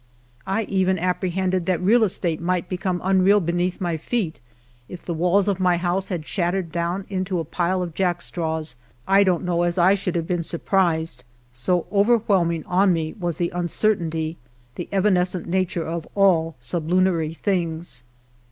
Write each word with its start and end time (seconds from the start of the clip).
I 0.47 0.63
even 0.63 0.97
apprehended 0.97 1.67
that 1.67 1.79
real 1.79 2.03
estate 2.03 2.41
might 2.41 2.67
become 2.67 3.01
unreal 3.03 3.39
beneath 3.39 3.79
my 3.79 3.97
feet; 3.97 4.39
if 4.89 5.03
the 5.05 5.13
walls 5.13 5.47
of 5.47 5.59
my 5.59 5.77
house 5.77 6.09
had 6.09 6.25
shattered 6.25 6.71
down 6.71 7.05
into 7.07 7.39
a 7.39 7.45
pile 7.45 7.83
of 7.83 7.93
jack 7.93 8.23
straws, 8.23 8.73
1 9.05 9.23
don't 9.25 9.45
know 9.45 9.61
as 9.61 9.77
I 9.77 9.93
should 9.93 10.15
have 10.15 10.25
been 10.25 10.41
surprised, 10.41 11.23
so 11.51 11.85
overwhelming 11.91 12.65
on 12.65 12.91
me 12.91 13.13
was 13.19 13.37
the 13.37 13.51
uncertainty, 13.53 14.37
the 14.73 14.89
evanescent 14.91 15.45
nature 15.45 15.85
of 15.85 16.07
all 16.15 16.55
sublunaiy 16.59 17.37
things. 17.37 18.01